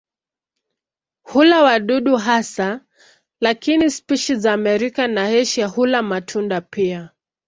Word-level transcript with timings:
Hula 1.23 1.63
wadudu 1.63 2.15
hasa 2.15 2.81
lakini 3.41 3.91
spishi 3.91 4.35
za 4.35 4.53
Amerika 4.53 5.07
na 5.07 5.23
Asia 5.39 5.67
hula 5.67 6.01
matunda 6.01 6.61
pia. 6.61 7.09